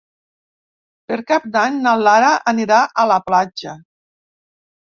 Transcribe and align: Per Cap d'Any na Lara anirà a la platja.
Per 1.11 1.17
Cap 1.31 1.45
d'Any 1.57 1.77
na 1.83 1.93
Lara 2.07 2.31
anirà 2.53 2.81
a 3.05 3.07
la 3.13 3.19
platja. 3.29 3.77